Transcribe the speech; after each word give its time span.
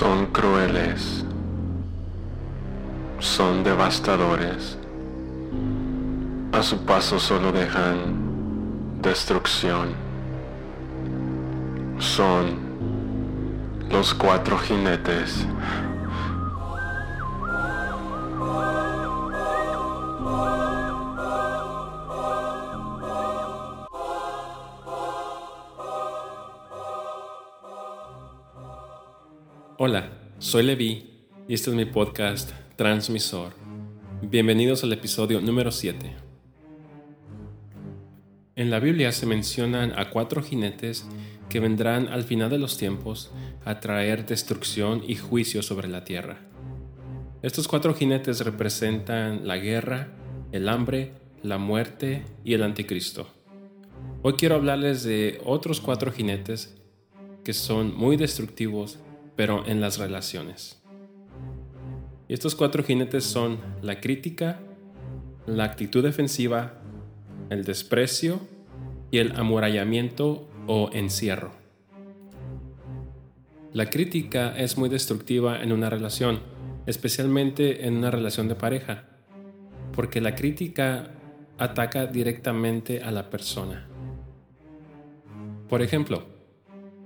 son 0.00 0.24
crueles, 0.28 1.26
son 3.18 3.62
devastadores, 3.62 4.78
a 6.52 6.62
su 6.62 6.78
paso 6.86 7.18
solo 7.18 7.52
dejan 7.52 9.02
destrucción. 9.02 9.88
Son 11.98 12.46
los 13.90 14.14
cuatro 14.14 14.56
jinetes. 14.56 15.46
Hola, 29.82 30.10
soy 30.38 30.64
Levi 30.64 31.08
y 31.48 31.54
este 31.54 31.70
es 31.70 31.74
mi 31.74 31.86
podcast 31.86 32.50
Transmisor. 32.76 33.54
Bienvenidos 34.20 34.84
al 34.84 34.92
episodio 34.92 35.40
número 35.40 35.72
7. 35.72 36.16
En 38.56 38.68
la 38.68 38.78
Biblia 38.78 39.10
se 39.12 39.24
mencionan 39.24 39.98
a 39.98 40.10
cuatro 40.10 40.42
jinetes 40.42 41.06
que 41.48 41.60
vendrán 41.60 42.08
al 42.08 42.24
final 42.24 42.50
de 42.50 42.58
los 42.58 42.76
tiempos 42.76 43.32
a 43.64 43.80
traer 43.80 44.26
destrucción 44.26 45.02
y 45.08 45.14
juicio 45.14 45.62
sobre 45.62 45.88
la 45.88 46.04
tierra. 46.04 46.40
Estos 47.40 47.66
cuatro 47.66 47.94
jinetes 47.94 48.44
representan 48.44 49.48
la 49.48 49.56
guerra, 49.56 50.08
el 50.52 50.68
hambre, 50.68 51.14
la 51.42 51.56
muerte 51.56 52.26
y 52.44 52.52
el 52.52 52.64
anticristo. 52.64 53.28
Hoy 54.20 54.34
quiero 54.34 54.56
hablarles 54.56 55.04
de 55.04 55.40
otros 55.42 55.80
cuatro 55.80 56.12
jinetes 56.12 56.76
que 57.44 57.54
son 57.54 57.96
muy 57.96 58.18
destructivos 58.18 58.98
pero 59.40 59.66
en 59.66 59.80
las 59.80 59.96
relaciones. 59.96 60.82
Y 62.28 62.34
estos 62.34 62.54
cuatro 62.54 62.84
jinetes 62.84 63.24
son 63.24 63.56
la 63.80 63.98
crítica, 63.98 64.60
la 65.46 65.64
actitud 65.64 66.02
defensiva, 66.04 66.74
el 67.48 67.64
desprecio 67.64 68.38
y 69.10 69.16
el 69.16 69.34
amurallamiento 69.36 70.46
o 70.66 70.90
encierro. 70.92 71.52
La 73.72 73.88
crítica 73.88 74.54
es 74.58 74.76
muy 74.76 74.90
destructiva 74.90 75.62
en 75.62 75.72
una 75.72 75.88
relación, 75.88 76.40
especialmente 76.84 77.86
en 77.86 77.96
una 77.96 78.10
relación 78.10 78.46
de 78.46 78.56
pareja, 78.56 79.04
porque 79.96 80.20
la 80.20 80.34
crítica 80.34 81.12
ataca 81.56 82.04
directamente 82.04 83.02
a 83.02 83.10
la 83.10 83.30
persona. 83.30 83.88
Por 85.70 85.80
ejemplo, 85.80 86.26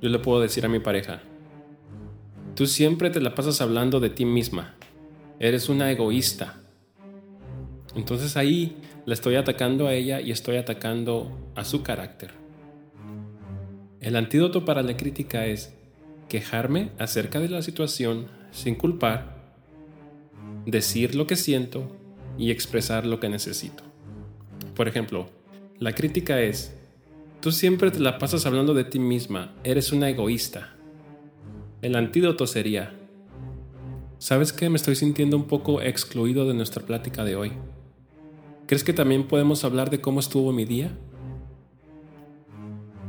yo 0.00 0.08
le 0.08 0.18
puedo 0.18 0.40
decir 0.40 0.64
a 0.64 0.70
mi 0.70 0.78
pareja, 0.78 1.24
Tú 2.54 2.66
siempre 2.66 3.08
te 3.08 3.20
la 3.20 3.34
pasas 3.34 3.62
hablando 3.62 3.98
de 3.98 4.10
ti 4.10 4.26
misma. 4.26 4.74
Eres 5.38 5.70
una 5.70 5.90
egoísta. 5.90 6.60
Entonces 7.94 8.36
ahí 8.36 8.76
la 9.06 9.14
estoy 9.14 9.36
atacando 9.36 9.86
a 9.86 9.94
ella 9.94 10.20
y 10.20 10.30
estoy 10.30 10.56
atacando 10.56 11.30
a 11.54 11.64
su 11.64 11.82
carácter. 11.82 12.32
El 14.00 14.16
antídoto 14.16 14.64
para 14.66 14.82
la 14.82 14.96
crítica 14.96 15.46
es 15.46 15.74
quejarme 16.28 16.90
acerca 16.98 17.40
de 17.40 17.48
la 17.48 17.62
situación 17.62 18.26
sin 18.50 18.74
culpar, 18.74 19.54
decir 20.66 21.14
lo 21.14 21.26
que 21.26 21.36
siento 21.36 21.96
y 22.36 22.50
expresar 22.50 23.06
lo 23.06 23.18
que 23.18 23.30
necesito. 23.30 23.82
Por 24.74 24.88
ejemplo, 24.88 25.30
la 25.78 25.92
crítica 25.92 26.40
es, 26.40 26.74
tú 27.40 27.50
siempre 27.50 27.90
te 27.90 28.00
la 28.00 28.18
pasas 28.18 28.44
hablando 28.44 28.74
de 28.74 28.84
ti 28.84 28.98
misma, 28.98 29.54
eres 29.64 29.92
una 29.92 30.10
egoísta. 30.10 30.76
El 31.82 31.96
antídoto 31.96 32.46
sería, 32.46 32.94
¿sabes 34.18 34.52
qué? 34.52 34.70
Me 34.70 34.76
estoy 34.76 34.94
sintiendo 34.94 35.36
un 35.36 35.48
poco 35.48 35.82
excluido 35.82 36.46
de 36.46 36.54
nuestra 36.54 36.86
plática 36.86 37.24
de 37.24 37.34
hoy. 37.34 37.50
¿Crees 38.68 38.84
que 38.84 38.92
también 38.92 39.26
podemos 39.26 39.64
hablar 39.64 39.90
de 39.90 40.00
cómo 40.00 40.20
estuvo 40.20 40.52
mi 40.52 40.64
día? 40.64 40.96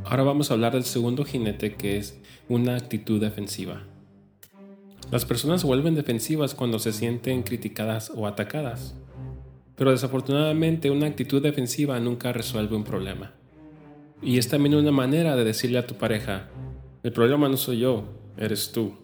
Ahora 0.02 0.24
vamos 0.24 0.50
a 0.50 0.54
hablar 0.54 0.72
del 0.72 0.82
segundo 0.82 1.24
jinete 1.24 1.76
que 1.76 1.98
es 1.98 2.20
una 2.48 2.74
actitud 2.74 3.20
defensiva. 3.20 3.84
Las 5.12 5.24
personas 5.24 5.62
vuelven 5.62 5.94
defensivas 5.94 6.56
cuando 6.56 6.80
se 6.80 6.92
sienten 6.92 7.44
criticadas 7.44 8.10
o 8.12 8.26
atacadas, 8.26 8.96
pero 9.76 9.92
desafortunadamente 9.92 10.90
una 10.90 11.06
actitud 11.06 11.40
defensiva 11.40 12.00
nunca 12.00 12.32
resuelve 12.32 12.74
un 12.74 12.82
problema. 12.82 13.34
Y 14.20 14.38
es 14.38 14.48
también 14.48 14.74
una 14.74 14.90
manera 14.90 15.36
de 15.36 15.44
decirle 15.44 15.78
a 15.78 15.86
tu 15.86 15.94
pareja, 15.94 16.48
el 17.04 17.12
problema 17.12 17.48
no 17.48 17.56
soy 17.56 17.78
yo, 17.78 18.23
eres 18.36 18.72
tú. 18.72 18.94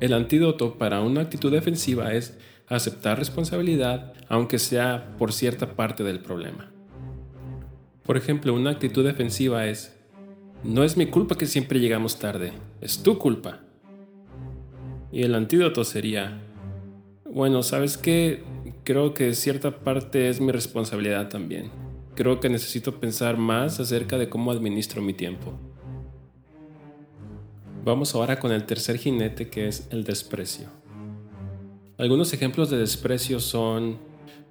El 0.00 0.12
antídoto 0.12 0.78
para 0.78 1.00
una 1.00 1.20
actitud 1.20 1.52
defensiva 1.52 2.14
es 2.14 2.38
aceptar 2.66 3.18
responsabilidad 3.18 4.14
aunque 4.28 4.58
sea 4.58 5.14
por 5.18 5.32
cierta 5.32 5.74
parte 5.74 6.04
del 6.04 6.20
problema. 6.20 6.72
Por 8.04 8.16
ejemplo, 8.16 8.54
una 8.54 8.70
actitud 8.70 9.04
defensiva 9.04 9.66
es, 9.66 9.96
no 10.64 10.84
es 10.84 10.96
mi 10.96 11.06
culpa 11.06 11.36
que 11.36 11.46
siempre 11.46 11.80
llegamos 11.80 12.18
tarde, 12.18 12.52
es 12.80 13.02
tu 13.02 13.18
culpa. 13.18 13.60
Y 15.12 15.22
el 15.22 15.34
antídoto 15.34 15.84
sería, 15.84 16.40
bueno, 17.24 17.62
¿sabes 17.62 17.98
qué? 17.98 18.42
Creo 18.84 19.14
que 19.14 19.34
cierta 19.34 19.80
parte 19.80 20.28
es 20.28 20.40
mi 20.40 20.52
responsabilidad 20.52 21.28
también. 21.28 21.70
Creo 22.14 22.40
que 22.40 22.48
necesito 22.48 23.00
pensar 23.00 23.36
más 23.36 23.80
acerca 23.80 24.16
de 24.16 24.28
cómo 24.28 24.52
administro 24.52 25.02
mi 25.02 25.12
tiempo. 25.12 25.58
Vamos 27.82 28.14
ahora 28.14 28.38
con 28.38 28.52
el 28.52 28.66
tercer 28.66 28.98
jinete 28.98 29.48
que 29.48 29.66
es 29.66 29.88
el 29.90 30.04
desprecio. 30.04 30.68
Algunos 31.96 32.34
ejemplos 32.34 32.68
de 32.68 32.76
desprecio 32.76 33.40
son 33.40 33.98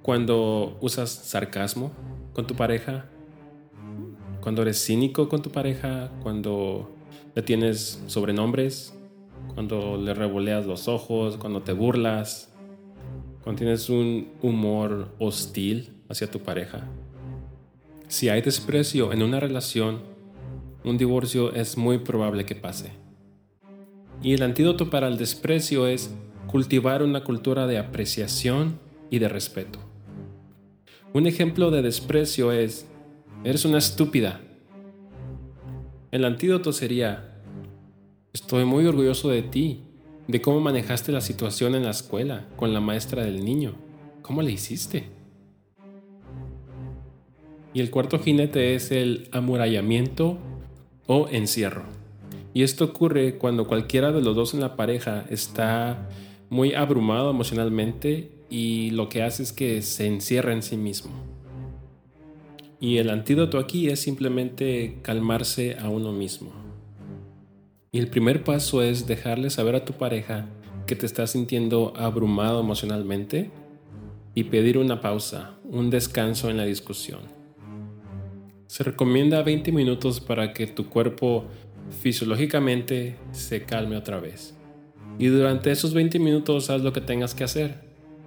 cuando 0.01 0.79
usas 0.81 1.11
sarcasmo 1.11 1.91
con 2.33 2.47
tu 2.47 2.55
pareja, 2.55 3.05
cuando 4.41 4.63
eres 4.63 4.83
cínico 4.83 5.29
con 5.29 5.43
tu 5.43 5.51
pareja, 5.51 6.09
cuando 6.23 6.95
le 7.35 7.43
tienes 7.43 8.01
sobrenombres, 8.07 8.97
cuando 9.53 9.97
le 9.97 10.15
revoleas 10.15 10.65
los 10.65 10.87
ojos, 10.87 11.37
cuando 11.37 11.61
te 11.61 11.73
burlas, 11.73 12.51
cuando 13.43 13.59
tienes 13.59 13.89
un 13.89 14.29
humor 14.41 15.13
hostil 15.19 15.93
hacia 16.09 16.31
tu 16.31 16.39
pareja. 16.39 16.87
Si 18.07 18.27
hay 18.29 18.41
desprecio 18.41 19.13
en 19.13 19.21
una 19.21 19.39
relación, 19.39 19.99
un 20.83 20.97
divorcio 20.97 21.53
es 21.53 21.77
muy 21.77 21.99
probable 21.99 22.45
que 22.45 22.55
pase. 22.55 23.08
Y 24.21 24.33
el 24.33 24.43
antídoto 24.43 24.89
para 24.89 25.07
el 25.07 25.17
desprecio 25.17 25.87
es 25.87 26.13
cultivar 26.47 27.03
una 27.03 27.23
cultura 27.23 27.67
de 27.67 27.77
apreciación 27.77 28.79
y 29.09 29.19
de 29.19 29.29
respeto. 29.29 29.79
Un 31.13 31.25
ejemplo 31.25 31.71
de 31.71 31.81
desprecio 31.81 32.51
es, 32.51 32.87
eres 33.43 33.65
una 33.65 33.77
estúpida. 33.77 34.41
El 36.11 36.25
antídoto 36.25 36.73
sería, 36.73 37.41
estoy 38.33 38.65
muy 38.65 38.85
orgulloso 38.85 39.29
de 39.29 39.41
ti, 39.41 39.83
de 40.27 40.41
cómo 40.41 40.59
manejaste 40.59 41.11
la 41.11 41.21
situación 41.21 41.73
en 41.73 41.83
la 41.83 41.91
escuela 41.91 42.47
con 42.55 42.73
la 42.73 42.81
maestra 42.81 43.23
del 43.23 43.43
niño. 43.43 43.73
¿Cómo 44.21 44.41
le 44.41 44.51
hiciste? 44.51 45.05
Y 47.73 47.79
el 47.79 47.89
cuarto 47.89 48.19
jinete 48.19 48.75
es 48.75 48.91
el 48.91 49.29
amurallamiento 49.31 50.37
o 51.07 51.27
encierro. 51.29 51.98
Y 52.53 52.63
esto 52.63 52.85
ocurre 52.85 53.37
cuando 53.37 53.67
cualquiera 53.67 54.11
de 54.11 54.21
los 54.21 54.35
dos 54.35 54.53
en 54.53 54.61
la 54.61 54.75
pareja 54.75 55.25
está 55.29 56.09
muy 56.49 56.73
abrumado 56.73 57.29
emocionalmente 57.29 58.31
y 58.49 58.89
lo 58.91 59.07
que 59.09 59.21
hace 59.21 59.43
es 59.43 59.53
que 59.53 59.81
se 59.81 60.07
encierra 60.07 60.53
en 60.53 60.63
sí 60.63 60.77
mismo. 60.77 61.11
Y 62.79 62.97
el 62.97 63.09
antídoto 63.09 63.59
aquí 63.59 63.87
es 63.89 63.99
simplemente 63.99 64.99
calmarse 65.01 65.77
a 65.79 65.89
uno 65.89 66.11
mismo. 66.11 66.51
Y 67.91 67.99
el 67.99 68.07
primer 68.07 68.43
paso 68.43 68.81
es 68.81 69.05
dejarle 69.05 69.49
saber 69.49 69.75
a 69.75 69.85
tu 69.85 69.93
pareja 69.93 70.47
que 70.87 70.95
te 70.95 71.05
estás 71.05 71.31
sintiendo 71.31 71.93
abrumado 71.95 72.61
emocionalmente 72.61 73.51
y 74.33 74.45
pedir 74.45 74.77
una 74.77 75.01
pausa, 75.01 75.57
un 75.65 75.89
descanso 75.89 76.49
en 76.49 76.57
la 76.57 76.65
discusión. 76.65 77.19
Se 78.67 78.83
recomienda 78.83 79.41
20 79.41 79.71
minutos 79.71 80.19
para 80.19 80.53
que 80.53 80.67
tu 80.67 80.87
cuerpo 80.89 81.45
fisiológicamente 82.01 83.17
se 83.31 83.63
calme 83.63 83.97
otra 83.97 84.19
vez. 84.19 84.55
Y 85.17 85.27
durante 85.27 85.71
esos 85.71 85.93
20 85.93 86.19
minutos 86.19 86.69
haz 86.69 86.81
lo 86.81 86.93
que 86.93 87.01
tengas 87.01 87.35
que 87.35 87.43
hacer. 87.43 87.81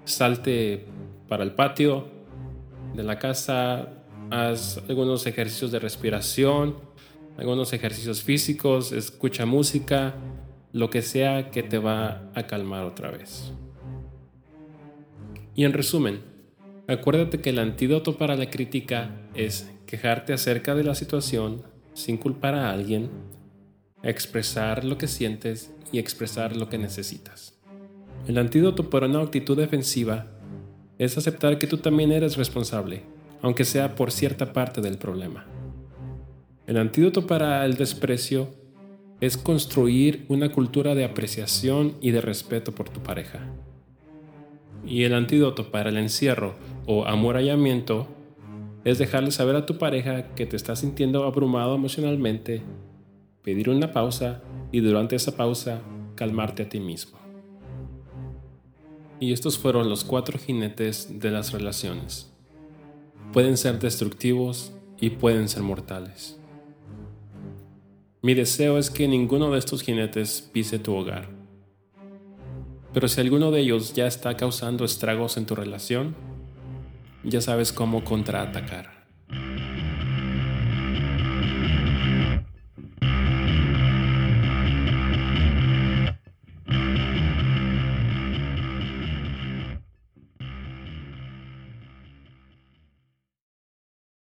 Salte 0.04 0.84
para 1.28 1.44
el 1.44 1.52
patio 1.52 2.08
de 2.94 3.02
la 3.02 3.18
casa, 3.18 3.88
haz 4.30 4.82
algunos 4.88 5.26
ejercicios 5.26 5.72
de 5.72 5.78
respiración, 5.78 6.76
algunos 7.38 7.72
ejercicios 7.72 8.22
físicos, 8.22 8.92
escucha 8.92 9.46
música, 9.46 10.14
lo 10.72 10.90
que 10.90 11.02
sea 11.02 11.50
que 11.50 11.62
te 11.62 11.78
va 11.78 12.30
a 12.34 12.46
calmar 12.46 12.84
otra 12.84 13.10
vez. 13.10 13.52
Y 15.54 15.64
en 15.64 15.72
resumen, 15.72 16.20
acuérdate 16.88 17.40
que 17.40 17.50
el 17.50 17.58
antídoto 17.58 18.16
para 18.16 18.36
la 18.36 18.50
crítica 18.50 19.10
es 19.34 19.70
quejarte 19.86 20.32
acerca 20.32 20.74
de 20.74 20.84
la 20.84 20.94
situación 20.94 21.62
sin 21.94 22.16
culpar 22.16 22.54
a 22.54 22.70
alguien 22.70 23.10
expresar 24.02 24.84
lo 24.84 24.98
que 24.98 25.06
sientes 25.06 25.72
y 25.92 25.98
expresar 25.98 26.56
lo 26.56 26.68
que 26.68 26.78
necesitas. 26.78 27.58
El 28.26 28.38
antídoto 28.38 28.90
para 28.90 29.06
una 29.06 29.20
actitud 29.20 29.56
defensiva 29.56 30.26
es 30.98 31.18
aceptar 31.18 31.58
que 31.58 31.66
tú 31.66 31.78
también 31.78 32.12
eres 32.12 32.36
responsable, 32.36 33.02
aunque 33.40 33.64
sea 33.64 33.94
por 33.94 34.12
cierta 34.12 34.52
parte 34.52 34.80
del 34.80 34.98
problema. 34.98 35.46
El 36.66 36.76
antídoto 36.76 37.26
para 37.26 37.64
el 37.64 37.74
desprecio 37.74 38.54
es 39.20 39.36
construir 39.36 40.24
una 40.28 40.50
cultura 40.50 40.94
de 40.94 41.04
apreciación 41.04 41.96
y 42.00 42.10
de 42.10 42.20
respeto 42.20 42.72
por 42.72 42.88
tu 42.88 43.02
pareja. 43.02 43.40
Y 44.84 45.04
el 45.04 45.14
antídoto 45.14 45.70
para 45.70 45.90
el 45.90 45.96
encierro 45.96 46.54
o 46.86 47.04
amorallamiento 47.06 48.08
es 48.84 48.98
dejarle 48.98 49.30
saber 49.30 49.54
a 49.54 49.66
tu 49.66 49.78
pareja 49.78 50.34
que 50.34 50.46
te 50.46 50.56
estás 50.56 50.80
sintiendo 50.80 51.24
abrumado 51.24 51.74
emocionalmente, 51.74 52.62
pedir 53.42 53.68
una 53.68 53.92
pausa 53.92 54.42
y 54.70 54.80
durante 54.80 55.16
esa 55.16 55.36
pausa 55.36 55.82
calmarte 56.14 56.62
a 56.62 56.68
ti 56.68 56.80
mismo. 56.80 57.18
Y 59.20 59.32
estos 59.32 59.58
fueron 59.58 59.88
los 59.88 60.04
cuatro 60.04 60.38
jinetes 60.38 61.20
de 61.20 61.30
las 61.30 61.52
relaciones. 61.52 62.32
Pueden 63.32 63.56
ser 63.56 63.78
destructivos 63.78 64.72
y 65.00 65.10
pueden 65.10 65.48
ser 65.48 65.62
mortales. 65.62 66.38
Mi 68.20 68.34
deseo 68.34 68.78
es 68.78 68.90
que 68.90 69.08
ninguno 69.08 69.50
de 69.50 69.58
estos 69.58 69.82
jinetes 69.82 70.48
pise 70.52 70.78
tu 70.78 70.94
hogar. 70.94 71.28
Pero 72.92 73.08
si 73.08 73.20
alguno 73.20 73.50
de 73.50 73.60
ellos 73.60 73.94
ya 73.94 74.06
está 74.06 74.36
causando 74.36 74.84
estragos 74.84 75.36
en 75.36 75.46
tu 75.46 75.54
relación, 75.54 76.14
ya 77.24 77.40
sabes 77.40 77.72
cómo 77.72 78.04
contraatacar. 78.04 79.01